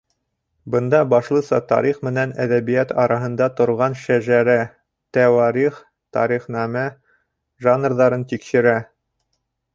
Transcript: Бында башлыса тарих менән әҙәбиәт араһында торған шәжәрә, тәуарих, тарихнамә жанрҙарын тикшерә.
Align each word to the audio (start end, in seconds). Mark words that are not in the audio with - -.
Бында 0.75 1.01
башлыса 1.09 1.59
тарих 1.71 1.99
менән 2.07 2.33
әҙәбиәт 2.45 2.93
араһында 3.03 3.49
торған 3.59 3.99
шәжәрә, 4.05 4.57
тәуарих, 5.19 5.79
тарихнамә 6.19 6.89
жанрҙарын 7.69 8.27
тикшерә. 8.35 8.77